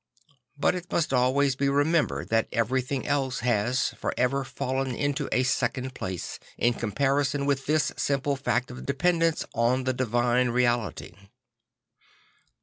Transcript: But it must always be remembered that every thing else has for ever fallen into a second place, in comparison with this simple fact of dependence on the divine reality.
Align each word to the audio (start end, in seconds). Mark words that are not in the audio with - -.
But 0.57 0.73
it 0.73 0.91
must 0.91 1.13
always 1.13 1.55
be 1.55 1.69
remembered 1.69 2.29
that 2.29 2.47
every 2.51 2.81
thing 2.81 3.05
else 3.05 3.41
has 3.41 3.89
for 3.89 4.15
ever 4.17 4.43
fallen 4.43 4.95
into 4.95 5.29
a 5.31 5.43
second 5.43 5.93
place, 5.93 6.39
in 6.57 6.73
comparison 6.73 7.45
with 7.45 7.67
this 7.67 7.91
simple 7.97 8.35
fact 8.35 8.71
of 8.71 8.83
dependence 8.87 9.45
on 9.53 9.83
the 9.83 9.93
divine 9.93 10.49
reality. 10.49 11.13